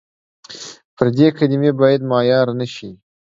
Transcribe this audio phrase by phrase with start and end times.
[0.95, 2.89] پردۍ کلمې باید معیار نه شي.